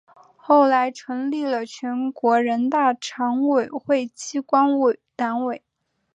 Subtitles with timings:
[0.35, 4.65] 后来成立了全国人大常委会机关
[5.15, 5.61] 党委。